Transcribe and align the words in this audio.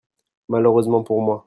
Malheureusement 0.47 1.03
pour 1.03 1.21
moi. 1.21 1.39